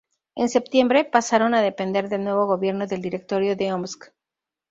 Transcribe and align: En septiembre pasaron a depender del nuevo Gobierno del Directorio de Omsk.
En 0.35 0.49
septiembre 0.49 1.05
pasaron 1.05 1.53
a 1.53 1.61
depender 1.61 2.09
del 2.09 2.23
nuevo 2.23 2.47
Gobierno 2.47 2.87
del 2.87 3.03
Directorio 3.03 3.55
de 3.55 3.71
Omsk. 3.71 4.05